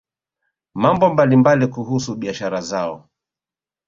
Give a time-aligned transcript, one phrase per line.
[0.81, 3.09] mambo mbalimbali kuhusu biashara zao